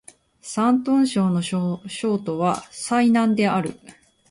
[0.41, 1.77] 山東省の省
[2.17, 3.79] 都は済南である